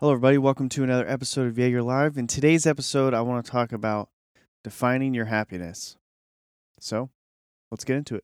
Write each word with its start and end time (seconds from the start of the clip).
Hello, 0.00 0.12
everybody. 0.12 0.38
Welcome 0.38 0.68
to 0.68 0.84
another 0.84 1.08
episode 1.08 1.48
of 1.48 1.58
Jaeger 1.58 1.82
Live. 1.82 2.16
In 2.16 2.28
today's 2.28 2.68
episode, 2.68 3.14
I 3.14 3.20
want 3.22 3.44
to 3.44 3.50
talk 3.50 3.72
about 3.72 4.10
defining 4.62 5.12
your 5.12 5.24
happiness. 5.24 5.96
So, 6.78 7.10
let's 7.72 7.82
get 7.82 7.96
into 7.96 8.14
it. 8.14 8.22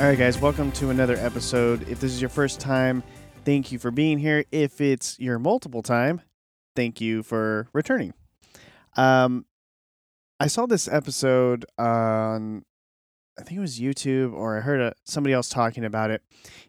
All 0.00 0.10
right, 0.10 0.18
guys, 0.18 0.40
welcome 0.40 0.72
to 0.72 0.90
another 0.90 1.14
episode. 1.18 1.88
If 1.88 2.00
this 2.00 2.10
is 2.10 2.20
your 2.20 2.30
first 2.30 2.58
time, 2.58 3.04
thank 3.44 3.70
you 3.70 3.78
for 3.78 3.90
being 3.90 4.18
here. 4.18 4.44
If 4.50 4.80
it's 4.80 5.18
your 5.18 5.38
multiple 5.38 5.82
time, 5.82 6.22
thank 6.74 7.00
you 7.00 7.22
for 7.22 7.68
returning. 7.72 8.14
Um, 8.96 9.44
I 10.40 10.46
saw 10.46 10.66
this 10.66 10.88
episode 10.88 11.64
on, 11.78 12.64
I 13.38 13.42
think 13.42 13.58
it 13.58 13.60
was 13.60 13.78
YouTube, 13.78 14.32
or 14.32 14.58
I 14.58 14.60
heard 14.60 14.80
a, 14.80 14.94
somebody 15.04 15.32
else 15.32 15.48
talking 15.48 15.84
about 15.84 16.10
it. 16.10 16.22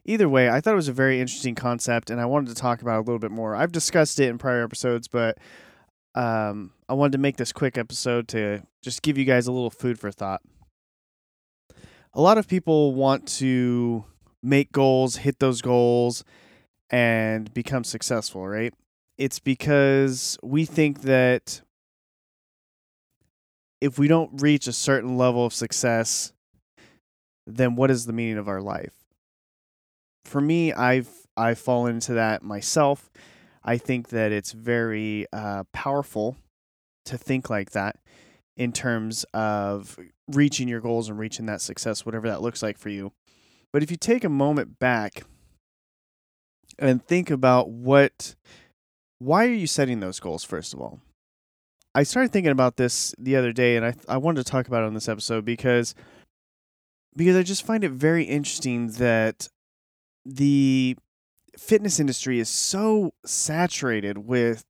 Either 0.05 0.29
way, 0.29 0.49
I 0.49 0.61
thought 0.61 0.73
it 0.73 0.75
was 0.75 0.87
a 0.87 0.93
very 0.93 1.19
interesting 1.19 1.55
concept, 1.55 2.09
and 2.09 2.19
I 2.19 2.25
wanted 2.25 2.49
to 2.49 2.61
talk 2.61 2.81
about 2.81 2.97
it 2.97 2.99
a 2.99 3.03
little 3.03 3.19
bit 3.19 3.31
more. 3.31 3.55
I've 3.55 3.71
discussed 3.71 4.19
it 4.19 4.29
in 4.29 4.37
prior 4.37 4.63
episodes, 4.63 5.07
but 5.07 5.37
um, 6.13 6.71
I 6.87 6.93
wanted 6.93 7.13
to 7.13 7.17
make 7.17 7.37
this 7.37 7.51
quick 7.51 7.77
episode 7.77 8.27
to 8.29 8.63
just 8.81 9.01
give 9.01 9.17
you 9.17 9.25
guys 9.25 9.47
a 9.47 9.51
little 9.51 9.69
food 9.69 9.99
for 9.99 10.11
thought. 10.11 10.41
A 12.13 12.21
lot 12.21 12.37
of 12.37 12.47
people 12.47 12.93
want 12.93 13.27
to 13.39 14.05
make 14.41 14.71
goals, 14.71 15.17
hit 15.17 15.39
those 15.39 15.61
goals, 15.61 16.23
and 16.89 17.53
become 17.53 17.83
successful, 17.83 18.47
right? 18.47 18.73
It's 19.17 19.39
because 19.39 20.37
we 20.43 20.65
think 20.65 21.01
that 21.01 21.61
if 23.81 23.97
we 23.99 24.07
don't 24.07 24.41
reach 24.41 24.67
a 24.67 24.73
certain 24.73 25.17
level 25.17 25.45
of 25.45 25.53
success, 25.53 26.33
then 27.47 27.75
what 27.75 27.91
is 27.91 28.05
the 28.05 28.13
meaning 28.13 28.37
of 28.37 28.47
our 28.47 28.61
life? 28.61 28.93
For 30.25 30.41
me, 30.41 30.73
I've 30.73 31.09
I've 31.37 31.59
fallen 31.59 31.95
into 31.95 32.13
that 32.13 32.41
myself. 32.41 33.11
I 33.63 33.77
think 33.77 34.09
that 34.09 34.31
it's 34.31 34.51
very 34.51 35.25
uh, 35.33 35.63
powerful 35.73 36.37
to 37.05 37.17
think 37.17 37.49
like 37.49 37.71
that 37.71 37.97
in 38.57 38.71
terms 38.71 39.25
of 39.33 39.99
reaching 40.31 40.67
your 40.67 40.79
goals 40.79 41.09
and 41.09 41.19
reaching 41.19 41.45
that 41.47 41.61
success, 41.61 42.05
whatever 42.05 42.27
that 42.29 42.41
looks 42.41 42.63
like 42.63 42.77
for 42.77 42.89
you. 42.89 43.11
But 43.73 43.83
if 43.83 43.91
you 43.91 43.97
take 43.97 44.23
a 44.23 44.29
moment 44.29 44.79
back 44.79 45.23
and 46.79 47.05
think 47.05 47.29
about 47.29 47.69
what 47.69 48.35
why 49.19 49.45
are 49.45 49.53
you 49.53 49.67
setting 49.67 49.99
those 49.99 50.19
goals 50.19 50.43
first 50.43 50.73
of 50.73 50.81
all? 50.81 50.99
I 51.93 52.03
started 52.03 52.31
thinking 52.31 52.51
about 52.51 52.75
this 52.75 53.15
the 53.17 53.35
other 53.35 53.53
day 53.53 53.77
and 53.77 53.85
i, 53.85 53.93
I 54.07 54.17
wanted 54.17 54.45
to 54.45 54.51
talk 54.51 54.67
about 54.67 54.83
it 54.83 54.87
on 54.87 54.93
this 54.93 55.07
episode 55.09 55.45
because 55.45 55.95
because 57.15 57.35
i 57.37 57.43
just 57.43 57.65
find 57.65 57.83
it 57.83 57.91
very 57.91 58.23
interesting 58.25 58.89
that 58.93 59.47
the 60.25 60.97
fitness 61.57 61.99
industry 61.99 62.39
is 62.39 62.49
so 62.49 63.13
saturated 63.25 64.17
with 64.17 64.65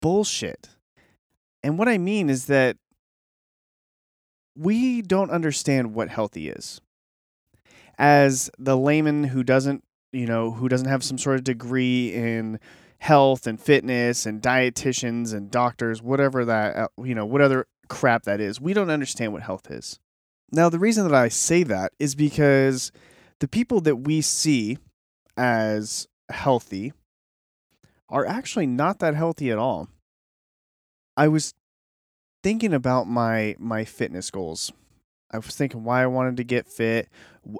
bullshit. 0.00 0.70
And 1.62 1.78
what 1.78 1.88
i 1.88 1.98
mean 1.98 2.30
is 2.30 2.46
that 2.46 2.76
we 4.56 5.02
don't 5.02 5.30
understand 5.30 5.94
what 5.94 6.08
healthy 6.08 6.48
is. 6.48 6.80
As 7.98 8.50
the 8.58 8.76
layman 8.76 9.24
who 9.24 9.42
doesn't 9.42 9.84
you 10.12 10.26
know, 10.26 10.52
who 10.52 10.68
doesn't 10.68 10.88
have 10.88 11.04
some 11.04 11.18
sort 11.18 11.36
of 11.36 11.44
degree 11.44 12.12
in 12.12 12.58
health 12.98 13.46
and 13.46 13.60
fitness 13.60 14.26
and 14.26 14.42
dietitians 14.42 15.32
and 15.32 15.50
doctors, 15.50 16.02
whatever 16.02 16.44
that, 16.44 16.76
uh, 16.76 16.88
you 17.02 17.14
know, 17.14 17.24
what 17.24 17.40
other 17.40 17.66
crap 17.88 18.24
that 18.24 18.40
is. 18.40 18.60
We 18.60 18.72
don't 18.72 18.90
understand 18.90 19.32
what 19.32 19.42
health 19.42 19.70
is. 19.70 19.98
Now, 20.52 20.68
the 20.68 20.78
reason 20.78 21.06
that 21.08 21.14
I 21.14 21.28
say 21.28 21.62
that 21.64 21.92
is 21.98 22.14
because 22.14 22.92
the 23.38 23.48
people 23.48 23.80
that 23.82 23.96
we 23.96 24.20
see 24.20 24.78
as 25.36 26.08
healthy 26.28 26.92
are 28.08 28.26
actually 28.26 28.66
not 28.66 28.98
that 28.98 29.14
healthy 29.14 29.50
at 29.50 29.58
all. 29.58 29.88
I 31.16 31.28
was 31.28 31.54
thinking 32.42 32.72
about 32.72 33.06
my 33.06 33.54
my 33.58 33.84
fitness 33.84 34.30
goals 34.30 34.72
I 35.30 35.36
was 35.38 35.54
thinking 35.54 35.84
why 35.84 36.02
I 36.02 36.06
wanted 36.06 36.36
to 36.38 36.44
get 36.44 36.66
fit. 36.66 37.08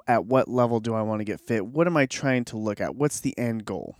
At 0.07 0.25
what 0.25 0.47
level 0.47 0.79
do 0.79 0.93
I 0.93 1.01
want 1.01 1.21
to 1.21 1.25
get 1.25 1.39
fit? 1.39 1.65
What 1.65 1.87
am 1.87 1.97
I 1.97 2.05
trying 2.05 2.45
to 2.45 2.57
look 2.57 2.79
at? 2.81 2.95
What's 2.95 3.19
the 3.19 3.37
end 3.37 3.65
goal? 3.65 3.95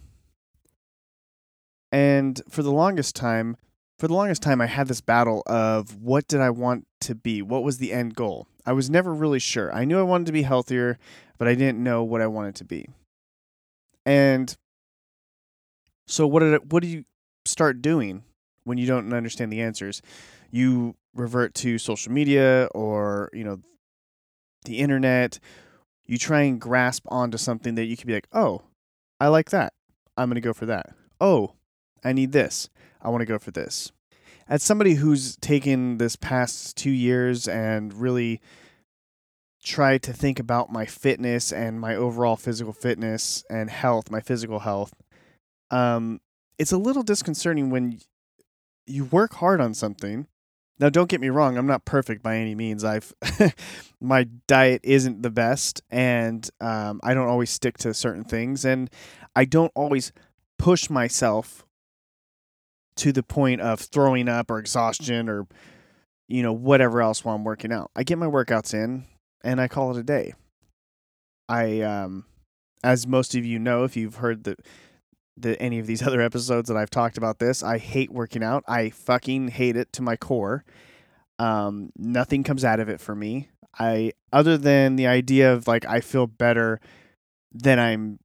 And 1.92 2.42
for 2.50 2.64
the 2.64 2.72
longest 2.72 3.16
time, 3.16 3.58
for 3.98 4.08
the 4.08 4.14
longest 4.14 4.42
time, 4.42 4.62
I 4.62 4.68
had 4.68 4.88
this 4.88 5.02
battle 5.02 5.44
of 5.46 5.96
what 5.98 6.28
did 6.28 6.42
I 6.42 6.50
want 6.50 6.88
to 7.02 7.16
be? 7.16 7.42
What 7.42 7.64
was 7.64 7.78
the 7.78 7.92
end 7.92 8.16
goal? 8.16 8.48
I 8.66 8.74
was 8.74 8.90
never 8.90 9.14
really 9.14 9.40
sure. 9.40 9.74
I 9.74 9.86
knew 9.86 10.00
I 10.00 10.04
wanted 10.04 10.26
to 10.28 10.32
be 10.32 10.44
healthier, 10.44 10.98
but 11.38 11.48
I 11.48 11.56
didn't 11.56 11.84
know 11.84 12.04
what 12.04 12.22
I 12.22 12.28
wanted 12.28 12.56
to 12.56 12.66
be. 12.66 12.88
And 14.06 14.56
so, 16.08 16.28
what 16.28 16.40
did 16.40 16.54
it, 16.54 16.72
what 16.72 16.82
do 16.84 16.90
you 16.90 17.06
start 17.46 17.82
doing 17.82 18.24
when 18.64 18.78
you 18.78 18.86
don't 18.88 19.14
understand 19.14 19.52
the 19.52 19.62
answers? 19.62 20.02
You 20.52 20.96
revert 21.14 21.54
to 21.56 21.78
social 21.78 22.12
media 22.12 22.70
or 22.74 23.30
you 23.34 23.44
know 23.44 23.60
the 24.66 24.78
internet 24.78 25.40
you 26.06 26.18
try 26.18 26.42
and 26.42 26.60
grasp 26.60 27.06
onto 27.10 27.38
something 27.38 27.76
that 27.76 27.86
you 27.86 27.98
could 27.98 28.08
be 28.08 28.14
like 28.14 28.28
oh 28.32 28.62
i 29.20 29.28
like 29.28 29.50
that. 29.50 29.74
I'm 30.18 30.30
going 30.30 30.36
to 30.36 30.42
go 30.42 30.54
for 30.54 30.66
that. 30.68 30.94
Oh 31.20 31.54
i 32.04 32.14
need 32.14 32.32
this. 32.32 32.70
I 33.02 33.10
want 33.10 33.22
to 33.22 33.26
go 33.26 33.40
for 33.40 33.52
this. 33.52 33.92
As 34.48 34.64
somebody 34.64 34.96
who's 34.96 35.38
taken 35.38 35.98
this 35.98 36.16
past 36.16 36.76
two 36.76 36.92
years 36.92 37.48
and 37.48 37.94
really 37.94 38.42
tried 39.64 40.04
to 40.04 40.14
think 40.14 40.40
about 40.40 40.72
my 40.72 40.86
fitness 40.86 41.52
and 41.52 41.80
my 41.80 41.96
overall 41.96 42.36
physical 42.36 42.74
fitness 42.74 43.44
and 43.50 43.70
health 43.70 44.10
my 44.10 44.20
physical 44.20 44.60
health 44.60 44.94
um, 45.70 46.20
it's 46.58 46.72
a 46.72 46.78
little 46.78 47.04
disconcerting 47.04 47.70
when 47.70 48.00
you 48.88 49.06
work 49.06 49.36
hard 49.36 49.62
on 49.62 49.74
something 49.74 50.28
now, 50.82 50.90
don't 50.90 51.08
get 51.08 51.22
me 51.22 51.30
wrong; 51.30 51.58
I'm 51.58 51.68
not 51.68 51.86
perfect 51.86 52.24
by 52.24 52.38
any 52.38 52.56
means. 52.56 52.84
I've 52.84 53.14
my 54.02 54.24
diet 54.48 54.82
isn't 54.84 55.22
the 55.22 55.30
best, 55.30 55.84
and 55.92 56.50
um, 56.60 57.00
I 57.04 57.14
don't 57.14 57.28
always 57.28 57.52
stick 57.52 57.78
to 57.80 57.94
certain 57.94 58.24
things, 58.24 58.66
and 58.66 58.90
I 59.36 59.46
don't 59.46 59.72
always 59.76 60.12
push 60.58 60.90
myself 60.90 61.68
to 62.96 63.12
the 63.12 63.22
point 63.22 63.62
of 63.62 63.80
throwing 63.80 64.28
up 64.28 64.50
or 64.50 64.58
exhaustion 64.58 65.30
or 65.30 65.48
you 66.28 66.42
know 66.42 66.52
whatever 66.52 67.00
else 67.00 67.24
while 67.24 67.36
I'm 67.36 67.44
working 67.44 67.72
out. 67.72 67.92
I 67.96 68.02
get 68.02 68.18
my 68.18 68.26
workouts 68.26 68.74
in, 68.74 69.06
and 69.44 69.62
I 69.62 69.68
call 69.68 69.96
it 69.96 70.00
a 70.00 70.04
day. 70.04 70.34
I, 71.48 71.82
um, 71.82 72.26
as 72.84 73.06
most 73.06 73.36
of 73.36 73.46
you 73.46 73.60
know, 73.60 73.84
if 73.84 73.96
you've 73.96 74.16
heard 74.16 74.46
the 74.46 74.56
the 75.42 75.62
any 75.62 75.80
of 75.80 75.88
these 75.88 76.02
other 76.08 76.22
episodes 76.22 76.68
that 76.68 76.78
I've 76.78 76.90
talked 76.90 77.18
about 77.18 77.40
this. 77.40 77.64
I 77.64 77.78
hate 77.78 78.12
working 78.12 78.44
out. 78.44 78.64
I 78.68 78.90
fucking 78.90 79.50
hate 79.50 79.76
it 79.76 79.92
to 79.94 80.02
my 80.02 80.16
core. 80.16 80.64
Um, 81.40 81.92
nothing 81.98 82.44
comes 82.44 82.64
out 82.64 82.80
of 82.80 82.90
it 82.90 83.00
for 83.00 83.16
me. 83.16 83.50
I 83.80 84.12
other 84.34 84.58
than 84.58 84.96
the 84.96 85.08
idea 85.08 85.54
of 85.54 85.68
like 85.68 85.86
I 85.86 86.02
feel 86.02 86.28
better 86.28 86.80
than 87.54 87.80
I'm 87.80 88.20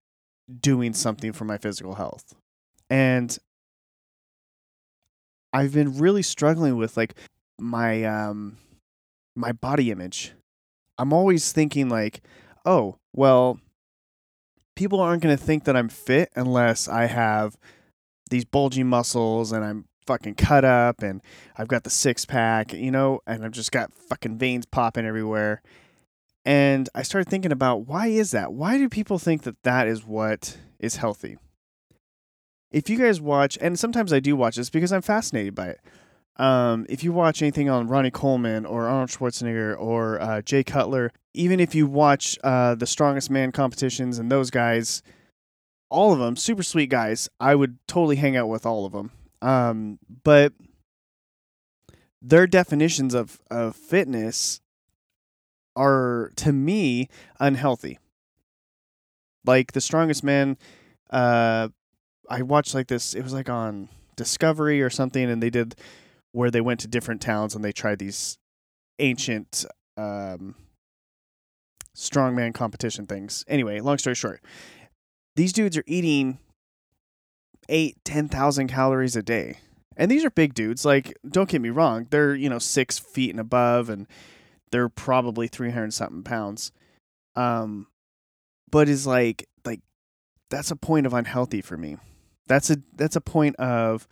doing 0.61 0.93
something 0.93 1.33
for 1.33 1.45
my 1.45 1.59
physical 1.59 1.95
health. 1.95 2.35
And 2.91 3.37
I've 5.53 5.73
been 5.73 5.99
really 5.99 6.23
struggling 6.23 6.77
with 6.77 6.97
like 6.97 7.15
my 7.59 8.05
um 8.05 8.59
my 9.35 9.53
body 9.53 9.91
image. 9.91 10.33
I'm 10.99 11.13
always 11.13 11.53
thinking 11.53 11.89
like, 11.89 12.23
"Oh, 12.65 12.97
well, 13.15 13.61
people 14.77 15.01
aren't 15.01 15.23
going 15.23 15.37
to 15.37 15.43
think 15.43 15.65
that 15.65 15.77
I'm 15.77 15.89
fit 15.89 16.31
unless 16.37 16.87
I 16.87 17.07
have 17.07 17.57
these 18.31 18.45
bulgy 18.45 18.85
muscles 18.85 19.51
and 19.51 19.65
I'm 19.65 19.87
fucking 20.07 20.35
cut 20.35 20.65
up 20.65 21.03
and 21.03 21.21
I've 21.57 21.69
got 21.69 21.83
the 21.83 21.91
six 21.91 22.25
pack, 22.25 22.73
you 22.73 22.91
know, 22.91 23.21
and 23.27 23.45
I've 23.45 23.53
just 23.53 23.73
got 23.73 23.93
fucking 23.93 24.39
veins 24.39 24.67
popping 24.67 25.07
everywhere. 25.07 25.63
And 26.45 26.89
I 26.95 27.03
started 27.03 27.29
thinking 27.29 27.51
about 27.51 27.87
why 27.89 28.07
is 28.07 28.31
that? 28.31 28.53
Why 28.53 28.79
do 28.79 28.89
people 28.89 29.19
think 29.19 29.43
that 29.43 29.63
that 29.65 29.89
is 29.89 30.05
what 30.05 30.59
is 30.79 30.97
healthy? 30.97 31.39
If 32.71 32.89
you 32.89 32.99
guys 32.99 33.21
watch, 33.21 33.59
and 33.61 33.79
sometimes 33.79 34.13
I 34.13 34.21
do 34.21 34.37
watch 34.37 34.57
this 34.57 34.71
because 34.71 34.93
I'm 34.93 35.03
fascinated 35.03 35.55
by 35.55 35.69
it. 35.69 35.81
Um, 36.39 36.85
if 36.89 37.03
you 37.03 37.13
watch 37.13 37.41
anything 37.41 37.71
on 37.71 37.89
Ronnie 37.89 38.11
Coleman 38.11 38.67
or 38.67 38.89
Arnold 38.89 39.11
Schwarzenegger 39.11 39.79
or 39.79 40.21
uh, 40.21 40.43
Jay 40.43 40.63
Cutler, 40.63 41.13
even 41.33 41.61
if 41.61 41.75
you 41.75 41.87
watch 41.87 42.39
uh, 42.45 42.75
the 42.75 42.87
Strongest 42.87 43.31
Man 43.31 43.53
competitions 43.53 44.19
and 44.19 44.31
those 44.31 44.51
guys, 44.51 45.03
all 45.89 46.13
of 46.13 46.19
them 46.19 46.37
super 46.37 46.63
sweet 46.63 46.91
guys. 46.91 47.29
I 47.41 47.55
would 47.55 47.79
totally 47.87 48.17
hang 48.17 48.37
out 48.37 48.49
with 48.49 48.67
all 48.67 48.85
of 48.85 48.93
them. 48.93 49.13
Um, 49.41 49.99
but 50.25 50.53
their 52.21 52.47
definitions 52.47 53.15
of 53.15 53.41
of 53.51 53.77
fitness 53.77 54.61
are 55.75 56.33
to 56.37 56.53
me 56.53 57.09
unhealthy. 57.39 57.99
Like 59.45 59.73
the 59.73 59.81
Strongest 59.81 60.25
Man, 60.25 60.57
uh, 61.11 61.69
I 62.29 62.43
watched 62.43 62.75
like 62.75 62.89
this. 62.89 63.15
It 63.15 63.23
was 63.23 63.33
like 63.33 63.49
on 63.49 63.89
Discovery 64.17 64.83
or 64.83 64.91
something, 64.91 65.31
and 65.31 65.43
they 65.43 65.51
did 65.51 65.77
where 66.37 66.51
they 66.51 66.61
went 66.61 66.79
to 66.81 66.87
different 66.87 67.23
towns 67.23 67.55
and 67.55 67.65
they 67.65 67.73
tried 67.73 67.99
these 67.99 68.37
ancient 68.99 69.65
um, 69.97 70.55
strongman 71.97 72.53
competition 72.53 73.07
things. 73.07 73.43
Anyway, 73.49 73.81
long 73.81 73.97
story 73.97 74.15
short, 74.15 74.43
these 75.35 75.51
dudes 75.55 75.79
are 75.79 75.85
eating 75.87 76.39
eight, 77.71 77.97
ten 78.05 78.29
thousand 78.29 78.69
calories 78.69 79.17
a 79.17 79.23
day, 79.23 79.57
and 79.97 80.11
these 80.11 80.27
are 80.27 80.31
big 80.31 80.53
dudes. 80.53 80.85
Like, 80.85 81.17
don't 81.27 81.49
get 81.49 81.63
me 81.63 81.71
wrong, 81.71 82.07
they're 82.11 82.35
you 82.35 82.51
know 82.51 82.59
six 82.59 82.99
feet 82.99 83.31
and 83.31 83.41
above, 83.41 83.89
and 83.89 84.07
they're 84.73 84.91
probably 84.91 85.49
three 85.49 85.71
hundred 85.71 85.95
something 85.95 86.23
pounds. 86.23 86.71
Um, 87.35 87.87
but 88.71 88.91
is 88.91 89.07
like 89.07 89.49
like 89.65 89.81
that's 90.51 90.71
a 90.71 90.77
point 90.77 91.07
of 91.07 91.15
unhealthy 91.15 91.63
for 91.63 91.79
me. 91.79 91.97
That's 92.47 92.69
a 92.69 92.77
that's 92.95 93.17
a 93.17 93.23
point 93.23 93.57
of 93.57 94.07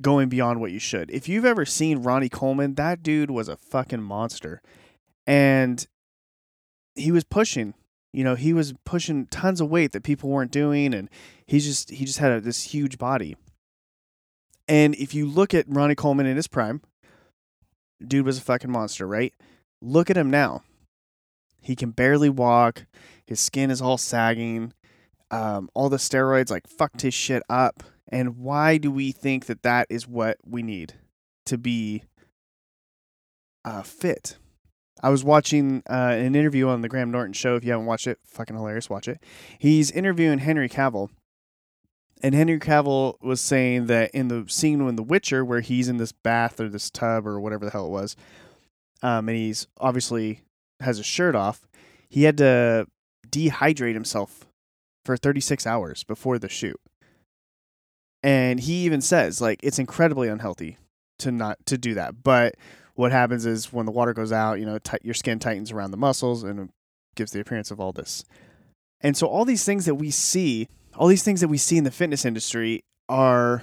going 0.00 0.28
beyond 0.28 0.60
what 0.60 0.72
you 0.72 0.78
should. 0.78 1.10
If 1.10 1.28
you've 1.28 1.44
ever 1.44 1.64
seen 1.64 2.02
Ronnie 2.02 2.28
Coleman, 2.28 2.74
that 2.74 3.02
dude 3.02 3.30
was 3.30 3.48
a 3.48 3.56
fucking 3.56 4.02
monster. 4.02 4.62
And 5.26 5.86
he 6.94 7.12
was 7.12 7.24
pushing, 7.24 7.74
you 8.12 8.24
know, 8.24 8.34
he 8.34 8.52
was 8.52 8.74
pushing 8.84 9.26
tons 9.26 9.60
of 9.60 9.68
weight 9.68 9.92
that 9.92 10.02
people 10.02 10.30
weren't 10.30 10.50
doing 10.50 10.94
and 10.94 11.08
he's 11.46 11.66
just 11.66 11.90
he 11.90 12.04
just 12.04 12.18
had 12.18 12.32
a, 12.32 12.40
this 12.40 12.64
huge 12.64 12.98
body. 12.98 13.36
And 14.66 14.94
if 14.96 15.14
you 15.14 15.26
look 15.26 15.54
at 15.54 15.66
Ronnie 15.68 15.94
Coleman 15.94 16.26
in 16.26 16.36
his 16.36 16.46
prime, 16.46 16.82
dude 18.06 18.26
was 18.26 18.38
a 18.38 18.42
fucking 18.42 18.70
monster, 18.70 19.06
right? 19.06 19.32
Look 19.80 20.10
at 20.10 20.16
him 20.16 20.30
now. 20.30 20.62
He 21.60 21.74
can 21.74 21.90
barely 21.90 22.28
walk. 22.28 22.86
His 23.26 23.40
skin 23.40 23.70
is 23.70 23.82
all 23.82 23.98
sagging. 23.98 24.72
Um, 25.30 25.68
all 25.74 25.88
the 25.88 25.98
steroids 25.98 26.50
like 26.50 26.66
fucked 26.66 27.02
his 27.02 27.14
shit 27.14 27.42
up. 27.48 27.82
And 28.10 28.38
why 28.38 28.78
do 28.78 28.90
we 28.90 29.12
think 29.12 29.46
that 29.46 29.62
that 29.62 29.86
is 29.90 30.08
what 30.08 30.38
we 30.44 30.62
need 30.62 30.94
to 31.46 31.58
be 31.58 32.04
uh, 33.64 33.82
fit? 33.82 34.38
I 35.02 35.10
was 35.10 35.22
watching 35.22 35.82
uh, 35.88 36.14
an 36.16 36.34
interview 36.34 36.68
on 36.68 36.80
the 36.80 36.88
Graham 36.88 37.10
Norton 37.10 37.32
show. 37.32 37.54
If 37.54 37.64
you 37.64 37.70
haven't 37.70 37.86
watched 37.86 38.06
it, 38.06 38.18
fucking 38.24 38.56
hilarious, 38.56 38.90
watch 38.90 39.08
it. 39.08 39.22
He's 39.58 39.90
interviewing 39.90 40.38
Henry 40.38 40.68
Cavill. 40.68 41.10
And 42.20 42.34
Henry 42.34 42.58
Cavill 42.58 43.14
was 43.22 43.40
saying 43.40 43.86
that 43.86 44.10
in 44.10 44.26
the 44.26 44.44
scene 44.48 44.80
in 44.88 44.96
The 44.96 45.04
Witcher, 45.04 45.44
where 45.44 45.60
he's 45.60 45.88
in 45.88 45.98
this 45.98 46.10
bath 46.10 46.58
or 46.58 46.68
this 46.68 46.90
tub 46.90 47.26
or 47.26 47.38
whatever 47.38 47.64
the 47.64 47.70
hell 47.70 47.86
it 47.86 47.90
was, 47.90 48.16
um, 49.02 49.28
and 49.28 49.38
he's 49.38 49.68
obviously 49.78 50.40
has 50.80 50.96
his 50.96 51.06
shirt 51.06 51.36
off, 51.36 51.68
he 52.08 52.24
had 52.24 52.36
to 52.38 52.86
dehydrate 53.28 53.94
himself 53.94 54.47
for 55.08 55.16
36 55.16 55.66
hours 55.66 56.04
before 56.04 56.38
the 56.38 56.50
shoot. 56.50 56.78
And 58.22 58.60
he 58.60 58.84
even 58.84 59.00
says 59.00 59.40
like 59.40 59.58
it's 59.62 59.78
incredibly 59.78 60.28
unhealthy 60.28 60.76
to 61.20 61.32
not 61.32 61.56
to 61.64 61.78
do 61.78 61.94
that. 61.94 62.22
But 62.22 62.56
what 62.94 63.10
happens 63.10 63.46
is 63.46 63.72
when 63.72 63.86
the 63.86 63.92
water 63.92 64.12
goes 64.12 64.32
out, 64.32 64.60
you 64.60 64.66
know, 64.66 64.78
t- 64.78 64.98
your 65.02 65.14
skin 65.14 65.38
tightens 65.38 65.72
around 65.72 65.92
the 65.92 65.96
muscles 65.96 66.42
and 66.42 66.68
gives 67.16 67.32
the 67.32 67.40
appearance 67.40 67.70
of 67.70 67.80
all 67.80 67.90
this. 67.90 68.22
And 69.00 69.16
so 69.16 69.26
all 69.26 69.46
these 69.46 69.64
things 69.64 69.86
that 69.86 69.94
we 69.94 70.10
see, 70.10 70.68
all 70.94 71.08
these 71.08 71.22
things 71.22 71.40
that 71.40 71.48
we 71.48 71.56
see 71.56 71.78
in 71.78 71.84
the 71.84 71.90
fitness 71.90 72.26
industry 72.26 72.84
are 73.08 73.62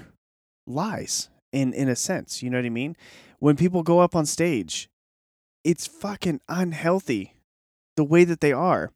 lies 0.66 1.30
in 1.52 1.74
in 1.74 1.90
a 1.90 1.96
sense, 1.96 2.42
you 2.42 2.50
know 2.50 2.58
what 2.58 2.66
I 2.66 2.70
mean? 2.70 2.98
When 3.38 3.56
people 3.56 3.84
go 3.84 4.00
up 4.00 4.16
on 4.16 4.26
stage, 4.26 4.90
it's 5.64 5.86
fucking 5.86 6.42
unhealthy 6.50 7.36
the 7.98 8.04
way 8.04 8.24
that 8.24 8.42
they 8.42 8.52
are. 8.52 8.90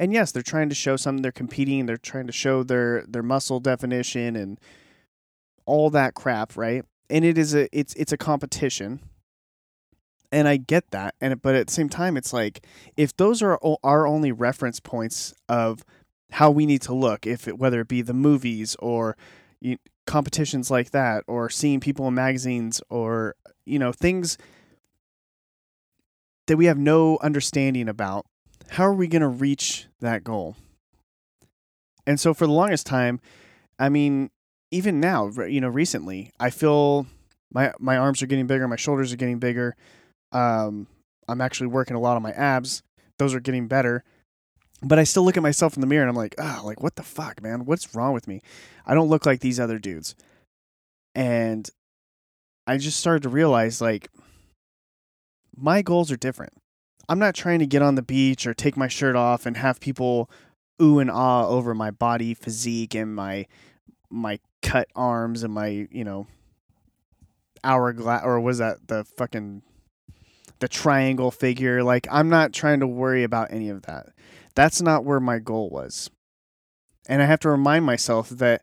And 0.00 0.14
yes, 0.14 0.32
they're 0.32 0.42
trying 0.42 0.70
to 0.70 0.74
show 0.74 0.96
something. 0.96 1.20
They're 1.20 1.30
competing. 1.30 1.84
They're 1.84 1.98
trying 1.98 2.26
to 2.26 2.32
show 2.32 2.62
their 2.62 3.04
their 3.06 3.22
muscle 3.22 3.60
definition 3.60 4.34
and 4.34 4.58
all 5.66 5.90
that 5.90 6.14
crap, 6.14 6.56
right? 6.56 6.86
And 7.10 7.22
it 7.22 7.36
is 7.36 7.54
a 7.54 7.68
it's 7.78 7.92
it's 7.94 8.10
a 8.10 8.16
competition. 8.16 9.00
And 10.32 10.48
I 10.48 10.56
get 10.56 10.90
that. 10.92 11.16
And 11.20 11.42
but 11.42 11.54
at 11.54 11.66
the 11.66 11.72
same 11.72 11.90
time, 11.90 12.16
it's 12.16 12.32
like 12.32 12.64
if 12.96 13.14
those 13.14 13.42
are 13.42 13.58
our 13.84 14.06
only 14.06 14.32
reference 14.32 14.80
points 14.80 15.34
of 15.50 15.84
how 16.30 16.50
we 16.50 16.64
need 16.64 16.80
to 16.82 16.94
look, 16.94 17.26
if 17.26 17.46
it, 17.46 17.58
whether 17.58 17.82
it 17.82 17.88
be 17.88 18.00
the 18.00 18.14
movies 18.14 18.76
or 18.78 19.18
you, 19.60 19.76
competitions 20.06 20.70
like 20.70 20.92
that, 20.92 21.24
or 21.26 21.50
seeing 21.50 21.78
people 21.78 22.08
in 22.08 22.14
magazines, 22.14 22.80
or 22.88 23.34
you 23.66 23.78
know 23.78 23.92
things 23.92 24.38
that 26.46 26.56
we 26.56 26.64
have 26.64 26.78
no 26.78 27.18
understanding 27.20 27.86
about, 27.86 28.24
how 28.70 28.84
are 28.84 28.94
we 28.94 29.08
going 29.08 29.22
to 29.22 29.28
reach 29.28 29.86
that 30.00 30.22
goal? 30.22 30.56
And 32.06 32.20
so 32.20 32.32
for 32.32 32.46
the 32.46 32.52
longest 32.52 32.86
time, 32.86 33.20
I 33.78 33.88
mean, 33.88 34.30
even 34.70 35.00
now, 35.00 35.28
you 35.28 35.60
know, 35.60 35.68
recently, 35.68 36.32
I 36.38 36.50
feel 36.50 37.06
my 37.52 37.72
my 37.80 37.96
arms 37.96 38.22
are 38.22 38.26
getting 38.26 38.46
bigger, 38.46 38.68
my 38.68 38.76
shoulders 38.76 39.12
are 39.12 39.16
getting 39.16 39.38
bigger. 39.38 39.76
Um, 40.32 40.86
I'm 41.28 41.40
actually 41.40 41.66
working 41.66 41.96
a 41.96 42.00
lot 42.00 42.16
on 42.16 42.22
my 42.22 42.30
abs; 42.32 42.82
those 43.18 43.34
are 43.34 43.40
getting 43.40 43.66
better. 43.66 44.04
But 44.82 44.98
I 44.98 45.04
still 45.04 45.24
look 45.24 45.36
at 45.36 45.42
myself 45.42 45.76
in 45.76 45.80
the 45.80 45.86
mirror 45.86 46.02
and 46.02 46.08
I'm 46.08 46.16
like, 46.16 46.36
oh, 46.38 46.62
like 46.64 46.82
what 46.82 46.96
the 46.96 47.02
fuck, 47.02 47.42
man? 47.42 47.64
What's 47.64 47.94
wrong 47.94 48.14
with 48.14 48.26
me? 48.28 48.40
I 48.86 48.94
don't 48.94 49.08
look 49.08 49.26
like 49.26 49.40
these 49.40 49.60
other 49.60 49.78
dudes. 49.78 50.14
And 51.14 51.68
I 52.66 52.78
just 52.78 53.00
started 53.00 53.24
to 53.24 53.28
realize, 53.28 53.80
like, 53.80 54.08
my 55.56 55.82
goals 55.82 56.12
are 56.12 56.16
different. 56.16 56.52
I'm 57.10 57.18
not 57.18 57.34
trying 57.34 57.58
to 57.58 57.66
get 57.66 57.82
on 57.82 57.96
the 57.96 58.02
beach 58.02 58.46
or 58.46 58.54
take 58.54 58.76
my 58.76 58.86
shirt 58.86 59.16
off 59.16 59.44
and 59.44 59.56
have 59.56 59.80
people 59.80 60.30
ooh 60.80 61.00
and 61.00 61.10
ah 61.10 61.44
over 61.44 61.74
my 61.74 61.90
body 61.90 62.34
physique 62.34 62.94
and 62.94 63.16
my 63.16 63.46
my 64.10 64.38
cut 64.62 64.86
arms 64.94 65.42
and 65.42 65.52
my, 65.52 65.88
you 65.90 66.04
know, 66.04 66.28
hourglass 67.64 68.22
or 68.24 68.38
was 68.38 68.58
that 68.58 68.86
the 68.86 69.04
fucking 69.04 69.62
the 70.60 70.68
triangle 70.68 71.32
figure. 71.32 71.82
Like 71.82 72.06
I'm 72.12 72.28
not 72.28 72.52
trying 72.52 72.78
to 72.78 72.86
worry 72.86 73.24
about 73.24 73.52
any 73.52 73.70
of 73.70 73.82
that. 73.82 74.10
That's 74.54 74.80
not 74.80 75.04
where 75.04 75.18
my 75.18 75.40
goal 75.40 75.68
was. 75.68 76.10
And 77.08 77.20
I 77.20 77.24
have 77.24 77.40
to 77.40 77.50
remind 77.50 77.84
myself 77.84 78.28
that 78.28 78.62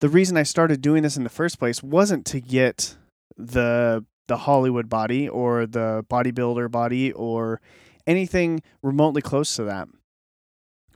the 0.00 0.10
reason 0.10 0.36
I 0.36 0.42
started 0.42 0.82
doing 0.82 1.04
this 1.04 1.16
in 1.16 1.24
the 1.24 1.30
first 1.30 1.58
place 1.58 1.82
wasn't 1.82 2.26
to 2.26 2.40
get 2.42 2.98
the 3.38 4.04
the 4.28 4.38
Hollywood 4.38 4.88
body 4.88 5.28
or 5.28 5.66
the 5.66 6.04
bodybuilder 6.08 6.70
body 6.70 7.12
or 7.12 7.60
anything 8.06 8.62
remotely 8.82 9.22
close 9.22 9.56
to 9.56 9.64
that. 9.64 9.88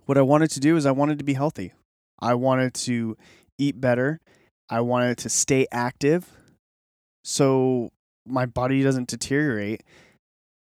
What 0.06 0.18
I 0.18 0.22
wanted 0.22 0.50
to 0.52 0.60
do 0.60 0.76
is 0.76 0.86
I 0.86 0.92
wanted 0.92 1.18
to 1.18 1.24
be 1.24 1.34
healthy. 1.34 1.72
I 2.20 2.34
wanted 2.34 2.74
to 2.74 3.16
eat 3.58 3.80
better. 3.80 4.20
I 4.68 4.80
wanted 4.80 5.18
to 5.18 5.28
stay 5.28 5.66
active 5.72 6.30
so 7.24 7.90
my 8.26 8.46
body 8.46 8.82
doesn't 8.82 9.08
deteriorate 9.08 9.82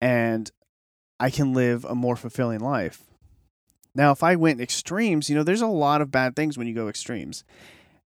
and 0.01 0.51
I 1.21 1.31
can 1.31 1.53
live 1.53 1.85
a 1.85 1.95
more 1.95 2.17
fulfilling 2.17 2.61
life. 2.61 3.03
Now, 3.95 4.11
if 4.11 4.23
I 4.23 4.37
went 4.37 4.61
extremes, 4.61 5.29
you 5.29 5.37
know, 5.37 5.43
there's 5.43 5.61
a 5.61 5.67
lot 5.67 6.01
of 6.01 6.11
bad 6.11 6.35
things 6.35 6.57
when 6.57 6.67
you 6.67 6.75
go 6.75 6.89
extremes. 6.89 7.45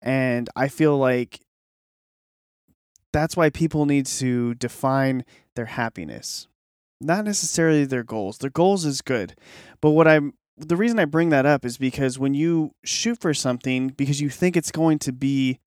And 0.02 0.50
I 0.56 0.68
feel 0.68 0.98
like 0.98 1.40
that's 3.16 3.34
why 3.36 3.48
people 3.48 3.86
need 3.86 4.04
to 4.04 4.54
define 4.56 5.24
their 5.54 5.64
happiness, 5.64 6.48
not 7.00 7.24
necessarily 7.24 7.86
their 7.86 8.04
goals. 8.04 8.36
Their 8.38 8.50
goals 8.50 8.84
is 8.84 9.00
good, 9.00 9.34
but 9.80 9.92
what 9.92 10.06
I'm 10.06 10.34
the 10.58 10.76
reason 10.76 10.98
I 10.98 11.06
bring 11.06 11.30
that 11.30 11.46
up 11.46 11.64
is 11.64 11.78
because 11.78 12.18
when 12.18 12.34
you 12.34 12.72
shoot 12.84 13.18
for 13.18 13.32
something 13.32 13.88
because 13.88 14.20
you 14.20 14.28
think 14.28 14.54
it's 14.54 14.70
going 14.70 14.98
to 15.00 15.12
be 15.12 15.60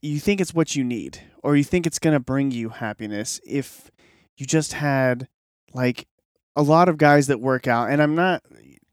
you 0.00 0.20
think 0.20 0.40
it's 0.40 0.54
what 0.54 0.76
you 0.76 0.84
need 0.84 1.20
or 1.42 1.56
you 1.56 1.64
think 1.64 1.86
it's 1.86 1.98
going 1.98 2.14
to 2.14 2.20
bring 2.20 2.52
you 2.52 2.68
happiness 2.68 3.40
if 3.44 3.90
you 4.36 4.46
just 4.46 4.74
had 4.74 5.26
like 5.74 6.06
a 6.54 6.62
lot 6.62 6.88
of 6.88 6.98
guys 6.98 7.26
that 7.26 7.40
work 7.40 7.66
out 7.66 7.90
and 7.90 8.00
I'm 8.00 8.14
not 8.14 8.42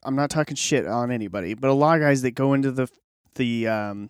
I'm 0.04 0.16
not 0.16 0.30
talking 0.30 0.56
shit 0.56 0.88
on 0.88 1.12
anybody, 1.12 1.54
but 1.54 1.70
a 1.70 1.74
lot 1.74 1.96
of 1.98 2.02
guys 2.02 2.24
that 2.24 2.32
go 2.32 2.54
into 2.54 2.72
the 2.72 2.88
the 3.36 3.68
um 3.68 4.10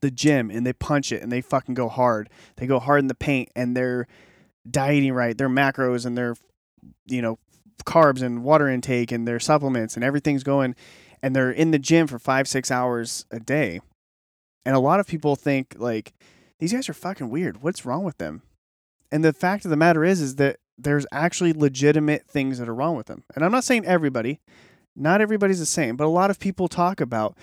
the 0.00 0.10
gym 0.10 0.50
and 0.50 0.66
they 0.66 0.72
punch 0.72 1.12
it 1.12 1.22
and 1.22 1.30
they 1.30 1.40
fucking 1.40 1.74
go 1.74 1.88
hard. 1.88 2.28
They 2.56 2.66
go 2.66 2.78
hard 2.78 3.00
in 3.00 3.08
the 3.08 3.14
paint 3.14 3.50
and 3.56 3.76
they're 3.76 4.06
dieting 4.68 5.12
right, 5.12 5.36
their 5.36 5.48
macros 5.48 6.06
and 6.06 6.16
their 6.16 6.36
you 7.06 7.22
know 7.22 7.38
carbs 7.84 8.22
and 8.22 8.42
water 8.42 8.68
intake 8.68 9.12
and 9.12 9.26
their 9.26 9.38
supplements 9.38 9.94
and 9.94 10.04
everything's 10.04 10.42
going 10.42 10.74
and 11.22 11.34
they're 11.34 11.50
in 11.50 11.70
the 11.70 11.78
gym 11.78 12.06
for 12.06 12.18
5 12.18 12.48
6 12.48 12.70
hours 12.70 13.26
a 13.30 13.40
day. 13.40 13.80
And 14.64 14.74
a 14.74 14.80
lot 14.80 15.00
of 15.00 15.06
people 15.06 15.36
think 15.36 15.74
like 15.78 16.12
these 16.58 16.72
guys 16.72 16.88
are 16.88 16.94
fucking 16.94 17.30
weird. 17.30 17.62
What's 17.62 17.84
wrong 17.84 18.04
with 18.04 18.18
them? 18.18 18.42
And 19.12 19.24
the 19.24 19.32
fact 19.32 19.64
of 19.64 19.70
the 19.70 19.76
matter 19.76 20.04
is 20.04 20.20
is 20.20 20.36
that 20.36 20.56
there's 20.78 21.06
actually 21.12 21.52
legitimate 21.52 22.26
things 22.26 22.58
that 22.58 22.68
are 22.68 22.74
wrong 22.74 22.96
with 22.96 23.06
them. 23.06 23.24
And 23.34 23.44
I'm 23.44 23.52
not 23.52 23.64
saying 23.64 23.86
everybody, 23.86 24.40
not 24.94 25.20
everybody's 25.20 25.58
the 25.58 25.66
same, 25.66 25.96
but 25.96 26.06
a 26.06 26.08
lot 26.08 26.30
of 26.30 26.38
people 26.38 26.68
talk 26.68 27.00
about 27.00 27.36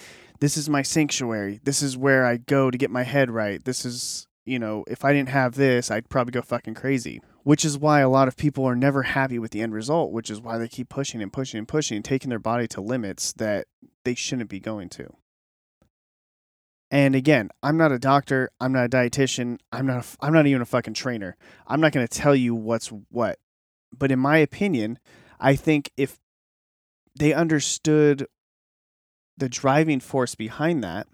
this 0.43 0.57
is 0.57 0.69
my 0.69 0.81
sanctuary. 0.81 1.61
This 1.63 1.81
is 1.81 1.95
where 1.95 2.25
I 2.25 2.35
go 2.35 2.69
to 2.69 2.77
get 2.77 2.91
my 2.91 3.03
head 3.03 3.31
right. 3.31 3.63
This 3.63 3.85
is, 3.85 4.27
you 4.43 4.59
know, 4.59 4.83
if 4.89 5.05
I 5.05 5.13
didn't 5.13 5.29
have 5.29 5.55
this, 5.55 5.89
I'd 5.89 6.09
probably 6.09 6.33
go 6.33 6.41
fucking 6.41 6.73
crazy. 6.73 7.21
Which 7.43 7.63
is 7.63 7.77
why 7.77 8.01
a 8.01 8.09
lot 8.09 8.27
of 8.27 8.35
people 8.35 8.65
are 8.65 8.75
never 8.75 9.03
happy 9.03 9.39
with 9.39 9.51
the 9.51 9.61
end 9.61 9.73
result, 9.73 10.11
which 10.11 10.29
is 10.29 10.41
why 10.41 10.57
they 10.57 10.67
keep 10.67 10.89
pushing 10.89 11.21
and 11.21 11.31
pushing 11.31 11.59
and 11.59 11.67
pushing, 11.67 12.03
taking 12.03 12.29
their 12.29 12.39
body 12.39 12.67
to 12.67 12.81
limits 12.81 13.31
that 13.33 13.67
they 14.03 14.15
shouldn't 14.15 14.49
be 14.49 14.59
going 14.59 14.89
to. 14.89 15.13
And 16.91 17.15
again, 17.15 17.49
I'm 17.63 17.77
not 17.77 17.93
a 17.93 17.99
doctor, 17.99 18.49
I'm 18.59 18.73
not 18.73 18.87
a 18.87 18.89
dietitian, 18.89 19.59
I'm 19.71 19.87
not 19.87 20.03
a, 20.03 20.17
I'm 20.19 20.33
not 20.33 20.45
even 20.45 20.61
a 20.61 20.65
fucking 20.65 20.93
trainer. 20.93 21.37
I'm 21.67 21.79
not 21.79 21.93
going 21.93 22.05
to 22.05 22.19
tell 22.19 22.35
you 22.35 22.53
what's 22.53 22.89
what. 22.89 23.39
But 23.97 24.11
in 24.11 24.19
my 24.19 24.39
opinion, 24.39 24.99
I 25.39 25.55
think 25.55 25.89
if 25.95 26.19
they 27.17 27.31
understood 27.31 28.27
the 29.37 29.49
driving 29.49 29.99
force 29.99 30.35
behind 30.35 30.83
that, 30.83 31.07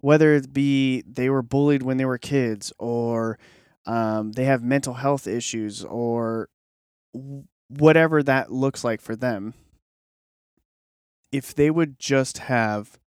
whether 0.00 0.34
it 0.34 0.52
be 0.52 1.02
they 1.02 1.30
were 1.30 1.42
bullied 1.42 1.82
when 1.82 1.96
they 1.96 2.04
were 2.04 2.18
kids 2.18 2.72
or 2.78 3.38
um, 3.86 4.32
they 4.32 4.44
have 4.44 4.62
mental 4.62 4.94
health 4.94 5.26
issues 5.26 5.84
or 5.84 6.48
whatever 7.68 8.22
that 8.22 8.52
looks 8.52 8.84
like 8.84 9.00
for 9.00 9.16
them, 9.16 9.54
if 11.32 11.54
they 11.54 11.70
would 11.70 11.98
just 11.98 12.38
have 12.38 12.98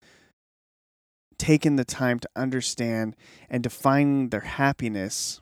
taken 1.39 1.77
the 1.77 1.85
time 1.85 2.19
to 2.19 2.29
understand 2.35 3.15
and 3.49 3.63
define 3.63 4.31
their 4.31 4.41
happiness, 4.41 5.41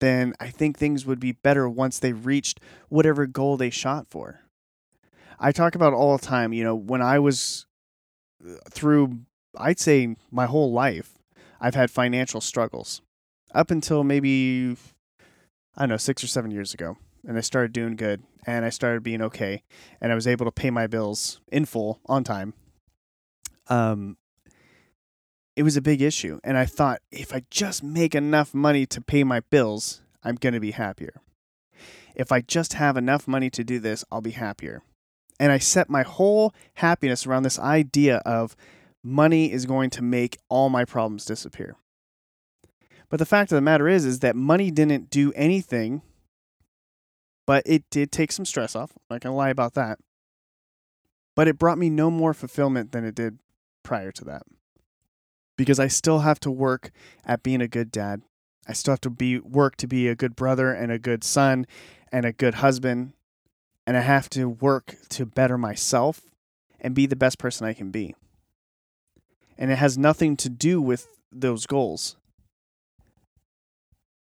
then 0.00 0.34
I 0.40 0.48
think 0.48 0.76
things 0.76 1.06
would 1.06 1.20
be 1.20 1.32
better 1.32 1.68
once 1.68 1.98
they 1.98 2.12
reached 2.12 2.60
whatever 2.88 3.26
goal 3.26 3.56
they 3.56 3.70
shot 3.70 4.08
for. 4.08 4.45
I 5.38 5.52
talk 5.52 5.74
about 5.74 5.92
all 5.92 6.16
the 6.16 6.24
time, 6.24 6.52
you 6.52 6.64
know, 6.64 6.74
when 6.74 7.02
I 7.02 7.18
was 7.18 7.66
uh, 8.44 8.54
through, 8.70 9.20
I'd 9.56 9.78
say 9.78 10.16
my 10.30 10.46
whole 10.46 10.72
life, 10.72 11.18
I've 11.60 11.74
had 11.74 11.90
financial 11.90 12.40
struggles 12.40 13.02
up 13.54 13.70
until 13.70 14.04
maybe, 14.04 14.76
I 15.76 15.82
don't 15.82 15.90
know, 15.90 15.96
six 15.96 16.22
or 16.22 16.26
seven 16.26 16.50
years 16.50 16.74
ago. 16.74 16.96
And 17.26 17.36
I 17.36 17.40
started 17.40 17.72
doing 17.72 17.96
good 17.96 18.22
and 18.46 18.64
I 18.64 18.70
started 18.70 19.02
being 19.02 19.22
okay. 19.22 19.62
And 20.00 20.12
I 20.12 20.14
was 20.14 20.26
able 20.26 20.46
to 20.46 20.52
pay 20.52 20.70
my 20.70 20.86
bills 20.86 21.40
in 21.48 21.64
full 21.64 22.00
on 22.06 22.24
time. 22.24 22.54
Um, 23.68 24.16
it 25.56 25.62
was 25.62 25.76
a 25.76 25.82
big 25.82 26.02
issue. 26.02 26.38
And 26.44 26.56
I 26.56 26.66
thought, 26.66 27.00
if 27.10 27.34
I 27.34 27.42
just 27.50 27.82
make 27.82 28.14
enough 28.14 28.54
money 28.54 28.86
to 28.86 29.00
pay 29.00 29.24
my 29.24 29.40
bills, 29.40 30.02
I'm 30.22 30.36
going 30.36 30.52
to 30.52 30.60
be 30.60 30.72
happier. 30.72 31.20
If 32.14 32.30
I 32.30 32.42
just 32.42 32.74
have 32.74 32.96
enough 32.96 33.26
money 33.26 33.50
to 33.50 33.64
do 33.64 33.78
this, 33.78 34.04
I'll 34.10 34.20
be 34.20 34.30
happier. 34.32 34.82
And 35.38 35.52
I 35.52 35.58
set 35.58 35.90
my 35.90 36.02
whole 36.02 36.54
happiness 36.74 37.26
around 37.26 37.42
this 37.42 37.58
idea 37.58 38.18
of 38.18 38.56
money 39.02 39.52
is 39.52 39.66
going 39.66 39.90
to 39.90 40.02
make 40.02 40.38
all 40.48 40.68
my 40.68 40.84
problems 40.84 41.24
disappear. 41.24 41.76
But 43.08 43.18
the 43.18 43.26
fact 43.26 43.52
of 43.52 43.56
the 43.56 43.62
matter 43.62 43.86
is 43.86 44.04
is 44.04 44.20
that 44.20 44.34
money 44.34 44.70
didn't 44.70 45.10
do 45.10 45.32
anything, 45.34 46.02
but 47.46 47.62
it 47.66 47.84
did 47.90 48.10
take 48.10 48.32
some 48.32 48.44
stress 48.44 48.74
off. 48.74 48.92
I'm 48.96 49.14
not 49.16 49.22
to 49.22 49.30
lie 49.30 49.50
about 49.50 49.74
that. 49.74 49.98
But 51.36 51.48
it 51.48 51.58
brought 51.58 51.78
me 51.78 51.90
no 51.90 52.10
more 52.10 52.34
fulfillment 52.34 52.92
than 52.92 53.04
it 53.04 53.14
did 53.14 53.38
prior 53.82 54.10
to 54.10 54.24
that 54.24 54.42
because 55.56 55.80
I 55.80 55.88
still 55.88 56.20
have 56.20 56.40
to 56.40 56.50
work 56.50 56.90
at 57.24 57.42
being 57.42 57.60
a 57.60 57.68
good 57.68 57.90
dad. 57.90 58.22
I 58.68 58.72
still 58.72 58.92
have 58.92 59.00
to 59.02 59.10
be 59.10 59.38
work 59.38 59.76
to 59.76 59.86
be 59.86 60.08
a 60.08 60.16
good 60.16 60.36
brother 60.36 60.72
and 60.72 60.90
a 60.90 60.98
good 60.98 61.22
son 61.24 61.66
and 62.10 62.26
a 62.26 62.32
good 62.32 62.56
husband 62.56 63.12
and 63.86 63.96
I 63.96 64.00
have 64.00 64.28
to 64.30 64.48
work 64.48 64.96
to 65.10 65.24
better 65.24 65.56
myself 65.56 66.22
and 66.80 66.94
be 66.94 67.06
the 67.06 67.16
best 67.16 67.38
person 67.38 67.66
I 67.66 67.72
can 67.72 67.90
be. 67.90 68.14
And 69.56 69.70
it 69.70 69.76
has 69.76 69.96
nothing 69.96 70.36
to 70.38 70.48
do 70.48 70.82
with 70.82 71.08
those 71.32 71.66
goals. 71.66 72.16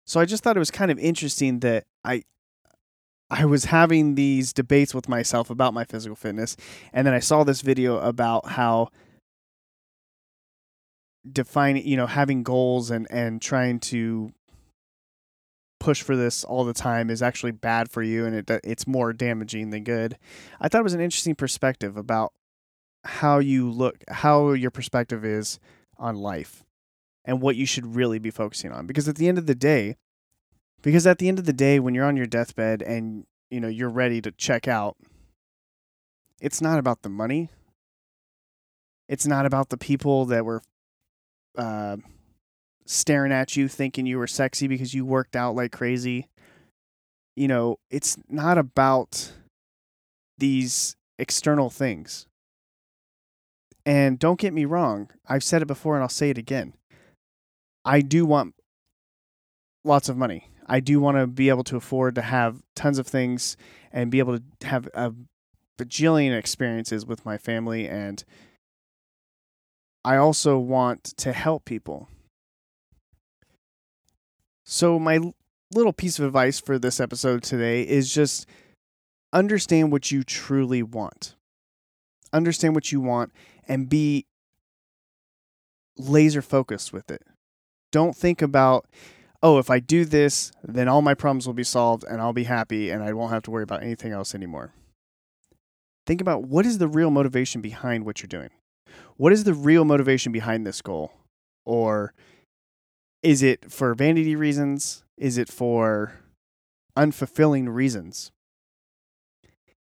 So 0.06 0.20
I 0.20 0.26
just 0.26 0.44
thought 0.44 0.56
it 0.56 0.60
was 0.60 0.72
kind 0.72 0.92
of 0.92 1.00
interesting 1.00 1.60
that 1.62 1.86
I 2.04 2.24
I 3.28 3.46
was 3.46 3.66
having 3.66 4.14
these 4.14 4.54
debates 4.54 4.94
with 4.94 5.10
myself 5.10 5.50
about 5.50 5.74
my 5.74 5.84
physical 5.84 6.16
fitness 6.16 6.56
and 6.94 7.08
then 7.08 7.14
I 7.16 7.20
saw 7.20 7.44
this 7.44 7.62
video 7.62 7.98
about 7.98 8.50
how 8.50 8.90
defining, 11.30 11.88
you 11.88 11.98
know, 11.98 12.06
having 12.06 12.44
goals 12.44 12.92
and 12.92 13.08
and 13.10 13.42
trying 13.42 13.80
to 13.80 14.32
push 15.80 16.02
for 16.02 16.16
this 16.16 16.44
all 16.44 16.64
the 16.64 16.74
time 16.74 17.10
is 17.10 17.22
actually 17.22 17.52
bad 17.52 17.92
for 17.92 18.02
you 18.02 18.26
and 18.26 18.36
it 18.36 18.62
it's 18.64 18.88
more 18.88 19.14
damaging 19.14 19.70
than 19.70 19.84
good. 19.84 20.18
I 20.60 20.68
thought 20.68 20.80
it 20.80 20.84
was 20.84 20.94
an 20.94 21.02
interesting 21.02 21.36
perspective 21.36 21.98
about 21.98 22.34
how 23.04 23.40
you 23.40 23.70
look 23.70 24.04
how 24.10 24.52
your 24.54 24.72
perspective 24.72 25.24
is 25.24 25.60
on 25.98 26.16
life 26.16 26.64
and 27.24 27.42
what 27.42 27.56
you 27.56 27.66
should 27.66 27.96
really 27.96 28.20
be 28.20 28.32
focusing 28.32 28.72
on 28.72 28.88
because 28.88 29.08
at 29.08 29.16
the 29.16 29.28
end 29.28 29.38
of 29.38 29.46
the 29.46 29.56
day 29.56 29.96
because 30.82 31.06
at 31.06 31.20
the 31.20 31.28
end 31.28 31.40
of 31.40 31.46
the 31.46 31.54
day 31.54 31.80
when 31.80 31.94
you're 31.94 32.06
on 32.06 32.18
your 32.18 32.26
deathbed 32.26 32.82
and 32.82 33.26
you 33.52 33.60
know 33.60 33.68
you're 33.68 33.90
ready 33.90 34.22
to 34.22 34.32
check 34.32 34.68
out 34.68 34.98
it's 36.42 36.62
not 36.62 36.80
about 36.80 37.04
the 37.04 37.10
money 37.10 37.50
it's 39.08 39.28
not 39.28 39.46
about 39.46 39.70
the 39.70 39.78
people 39.78 40.26
that 40.26 40.44
were 40.44 40.62
uh, 41.58 41.98
staring 42.86 43.32
at 43.32 43.56
you 43.56 43.68
thinking 43.68 44.06
you 44.06 44.18
were 44.18 44.28
sexy 44.28 44.68
because 44.68 44.94
you 44.94 45.06
worked 45.06 45.36
out 45.36 45.56
like 45.56 45.72
crazy. 45.72 46.28
You 47.36 47.48
know, 47.48 47.80
it's 47.90 48.18
not 48.30 48.58
about 48.58 49.34
these 50.38 50.96
external 51.18 51.70
things. 51.70 52.28
And 53.86 54.18
don't 54.18 54.40
get 54.40 54.54
me 54.54 54.66
wrong, 54.66 55.10
I've 55.28 55.44
said 55.44 55.62
it 55.62 55.68
before 55.68 55.96
and 55.96 56.04
I'll 56.04 56.10
say 56.10 56.30
it 56.30 56.38
again. 56.38 56.74
I 57.84 58.02
do 58.02 58.26
want 58.26 58.56
lots 59.84 60.10
of 60.10 60.18
money. 60.18 60.50
I 60.66 60.80
do 60.80 61.00
want 61.00 61.18
to 61.18 61.28
be 61.28 61.50
able 61.50 61.64
to 61.66 61.78
afford 61.78 62.16
to 62.16 62.24
have 62.24 62.64
tons 62.76 62.98
of 62.98 63.06
things 63.06 63.56
and 63.92 64.10
be 64.10 64.18
able 64.18 64.40
to 64.40 64.68
have 64.68 64.90
a 64.96 65.14
bajillion 65.78 66.36
experiences 66.36 67.06
with 67.06 67.26
my 67.26 67.38
family 67.38 67.88
and 67.88 68.24
I 70.04 70.18
also 70.18 70.60
want 70.60 71.04
to 71.18 71.34
help 71.34 71.66
people. 71.66 72.08
So, 74.66 75.00
my 75.00 75.20
little 75.74 75.94
piece 75.94 76.20
of 76.20 76.26
advice 76.26 76.60
for 76.60 76.80
this 76.80 77.00
episode 77.00 77.44
today 77.44 77.84
is 77.84 78.14
just 78.14 78.48
understand 79.34 79.92
what 79.92 80.12
you 80.12 80.24
truly 80.24 80.84
want. 80.84 81.36
Understand 82.34 82.76
what 82.76 82.92
you 82.92 83.00
want 83.00 83.32
and 83.68 83.90
be 83.90 84.26
laser 85.98 86.42
focused 86.42 86.92
with 86.92 87.10
it. 87.10 87.22
Don't 87.92 88.16
think 88.16 88.42
about, 88.42 88.86
oh, 89.42 89.58
if 89.58 89.70
I 89.70 89.80
do 89.80 90.04
this, 90.04 90.52
then 90.64 90.88
all 90.88 91.02
my 91.02 91.14
problems 91.14 91.48
will 91.48 91.54
be 91.54 91.64
solved 91.64 92.04
and 92.04 92.22
I'll 92.22 92.34
be 92.34 92.44
happy 92.44 92.90
and 92.90 93.04
I 93.04 93.14
won't 93.14 93.32
have 93.32 93.44
to 93.44 93.52
worry 93.52 93.64
about 93.64 93.84
anything 93.84 94.12
else 94.12 94.36
anymore. 94.36 94.74
Think 96.06 96.22
about 96.22 96.44
what 96.44 96.66
is 96.66 96.78
the 96.78 96.88
real 96.88 97.12
motivation 97.12 97.62
behind 97.62 98.06
what 98.06 98.22
you're 98.22 98.28
doing 98.28 98.50
what 99.18 99.32
is 99.32 99.44
the 99.44 99.54
real 99.54 99.86
motivation 99.86 100.32
behind 100.32 100.66
this 100.66 100.82
goal? 100.82 101.12
Or 101.66 102.14
is 103.26 103.42
it 103.42 103.72
for 103.72 103.96
vanity 103.96 104.36
reasons? 104.36 105.04
Is 105.18 105.40
it 105.40 105.50
for 105.50 106.14
unfulfilling 106.96 107.74
reasons? 107.74 108.32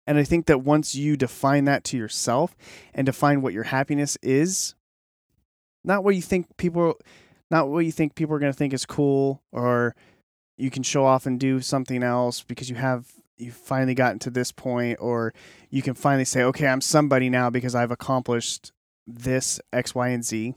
And 0.06 0.16
I 0.16 0.24
think 0.24 0.46
that 0.46 0.62
once 0.62 0.94
you 0.94 1.16
define 1.16 1.66
that 1.66 1.84
to 1.84 1.98
yourself 1.98 2.56
and 2.94 3.04
define 3.04 3.42
what 3.42 3.52
your 3.52 3.64
happiness 3.64 4.16
is, 4.22 4.74
not 5.84 6.02
what 6.02 6.16
you 6.16 6.22
think 6.22 6.56
people 6.56 6.98
not 7.50 7.68
what 7.68 7.84
you 7.84 7.92
think 7.92 8.14
people 8.14 8.34
are 8.34 8.38
going 8.38 8.52
to 8.52 8.56
think 8.56 8.72
is 8.72 8.86
cool 8.86 9.42
or 9.52 9.94
you 10.56 10.70
can 10.70 10.82
show 10.82 11.04
off 11.04 11.26
and 11.26 11.38
do 11.38 11.60
something 11.60 12.02
else 12.02 12.42
because 12.42 12.70
you 12.70 12.76
have 12.76 13.12
you 13.36 13.52
finally 13.52 13.94
gotten 13.94 14.18
to 14.20 14.30
this 14.30 14.50
point 14.50 14.98
or 15.00 15.34
you 15.68 15.82
can 15.82 15.92
finally 15.92 16.24
say 16.24 16.42
okay 16.42 16.66
I'm 16.66 16.80
somebody 16.80 17.28
now 17.28 17.50
because 17.50 17.74
I've 17.74 17.90
accomplished 17.90 18.72
this 19.06 19.60
X, 19.70 19.94
Y, 19.94 20.08
and 20.08 20.24
Z. 20.24 20.54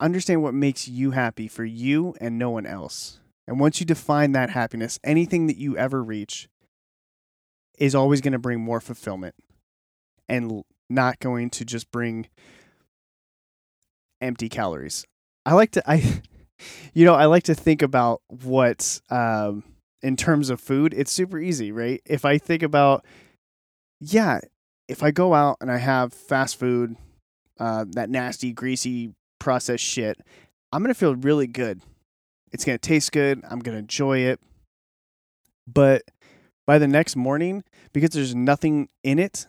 Understand 0.00 0.42
what 0.42 0.54
makes 0.54 0.88
you 0.88 1.10
happy 1.10 1.46
for 1.46 1.64
you 1.64 2.14
and 2.20 2.38
no 2.38 2.50
one 2.50 2.66
else. 2.66 3.20
And 3.46 3.60
once 3.60 3.80
you 3.80 3.86
define 3.86 4.32
that 4.32 4.50
happiness, 4.50 4.98
anything 5.04 5.46
that 5.46 5.58
you 5.58 5.76
ever 5.76 6.02
reach 6.02 6.48
is 7.78 7.94
always 7.94 8.20
going 8.20 8.32
to 8.32 8.38
bring 8.38 8.60
more 8.60 8.80
fulfillment 8.80 9.34
and 10.28 10.62
not 10.88 11.18
going 11.20 11.50
to 11.50 11.64
just 11.64 11.90
bring 11.90 12.28
empty 14.20 14.48
calories. 14.48 15.04
I 15.44 15.54
like 15.54 15.72
to 15.72 15.82
I 15.90 16.22
you 16.94 17.04
know, 17.04 17.14
I 17.14 17.26
like 17.26 17.44
to 17.44 17.54
think 17.54 17.82
about 17.82 18.22
what 18.28 19.00
um 19.10 19.64
in 20.02 20.16
terms 20.16 20.48
of 20.48 20.60
food, 20.60 20.94
it's 20.96 21.12
super 21.12 21.38
easy, 21.38 21.72
right? 21.72 22.00
If 22.06 22.24
I 22.24 22.38
think 22.38 22.62
about 22.62 23.04
yeah, 24.00 24.40
if 24.88 25.02
I 25.02 25.10
go 25.10 25.34
out 25.34 25.58
and 25.60 25.70
I 25.70 25.76
have 25.76 26.12
fast 26.12 26.58
food, 26.58 26.96
uh, 27.58 27.84
that 27.90 28.08
nasty, 28.08 28.52
greasy, 28.52 29.12
processed 29.40 29.84
shit, 29.84 30.20
I'm 30.72 30.82
going 30.82 30.94
to 30.94 30.98
feel 30.98 31.16
really 31.16 31.48
good. 31.48 31.80
It's 32.52 32.64
going 32.64 32.78
to 32.78 32.88
taste 32.88 33.10
good. 33.10 33.42
I'm 33.48 33.58
going 33.58 33.74
to 33.74 33.80
enjoy 33.80 34.18
it. 34.18 34.40
But 35.66 36.02
by 36.66 36.78
the 36.78 36.86
next 36.86 37.16
morning, 37.16 37.64
because 37.92 38.10
there's 38.10 38.34
nothing 38.34 38.88
in 39.02 39.18
it 39.18 39.46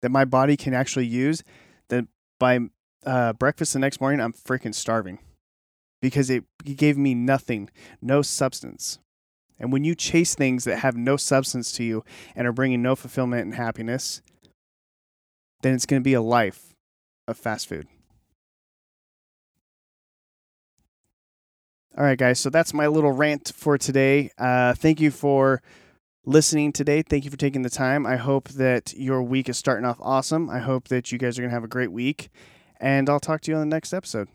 that 0.00 0.10
my 0.10 0.24
body 0.24 0.56
can 0.56 0.72
actually 0.72 1.06
use, 1.06 1.42
then 1.88 2.08
by 2.38 2.58
uh, 3.04 3.34
breakfast 3.34 3.74
the 3.74 3.78
next 3.78 4.00
morning, 4.00 4.20
I'm 4.20 4.32
freaking 4.32 4.74
starving 4.74 5.18
because 6.00 6.30
it, 6.30 6.44
it 6.64 6.76
gave 6.76 6.96
me 6.96 7.14
nothing, 7.14 7.68
no 8.00 8.22
substance. 8.22 8.98
And 9.58 9.72
when 9.72 9.84
you 9.84 9.94
chase 9.94 10.34
things 10.34 10.64
that 10.64 10.78
have 10.78 10.96
no 10.96 11.18
substance 11.18 11.70
to 11.72 11.84
you 11.84 12.02
and 12.34 12.46
are 12.46 12.52
bringing 12.52 12.80
no 12.80 12.96
fulfillment 12.96 13.44
and 13.44 13.54
happiness, 13.54 14.22
then 15.62 15.74
it's 15.74 15.84
going 15.84 16.00
to 16.00 16.04
be 16.04 16.14
a 16.14 16.22
life 16.22 16.74
of 17.28 17.36
fast 17.36 17.68
food. 17.68 17.86
All 21.98 22.04
right, 22.04 22.18
guys. 22.18 22.38
So 22.38 22.50
that's 22.50 22.72
my 22.72 22.86
little 22.86 23.12
rant 23.12 23.52
for 23.54 23.76
today. 23.76 24.30
Uh, 24.38 24.74
thank 24.74 25.00
you 25.00 25.10
for 25.10 25.60
listening 26.24 26.72
today. 26.72 27.02
Thank 27.02 27.24
you 27.24 27.30
for 27.30 27.36
taking 27.36 27.62
the 27.62 27.70
time. 27.70 28.06
I 28.06 28.16
hope 28.16 28.48
that 28.50 28.94
your 28.94 29.22
week 29.22 29.48
is 29.48 29.58
starting 29.58 29.84
off 29.84 29.98
awesome. 30.00 30.48
I 30.48 30.60
hope 30.60 30.88
that 30.88 31.10
you 31.10 31.18
guys 31.18 31.38
are 31.38 31.42
going 31.42 31.50
to 31.50 31.54
have 31.54 31.64
a 31.64 31.68
great 31.68 31.92
week. 31.92 32.30
And 32.80 33.10
I'll 33.10 33.20
talk 33.20 33.40
to 33.42 33.50
you 33.50 33.56
on 33.56 33.68
the 33.68 33.74
next 33.74 33.92
episode. 33.92 34.28